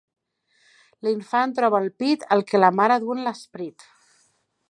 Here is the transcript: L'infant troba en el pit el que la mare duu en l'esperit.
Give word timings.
L'infant 1.07 1.53
troba 1.59 1.81
en 1.81 1.85
el 1.89 1.93
pit 2.03 2.25
el 2.37 2.43
que 2.53 2.63
la 2.63 2.73
mare 2.79 2.99
duu 3.05 3.15
en 3.17 3.23
l'esperit. 3.27 3.87